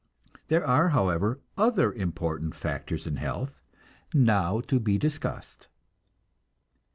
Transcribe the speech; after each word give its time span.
There 0.47 0.65
are, 0.65 0.89
however, 0.89 1.41
other 1.59 1.93
important 1.93 2.55
factors 2.55 3.05
of 3.05 3.17
health, 3.17 3.61
now 4.15 4.59
to 4.61 4.79
be 4.79 4.97
discussed. 4.97 5.67